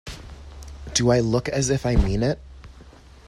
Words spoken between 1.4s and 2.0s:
as if I